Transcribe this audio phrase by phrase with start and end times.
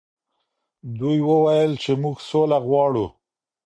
[0.99, 3.05] دوی وویل چې موږ سوله غواړو.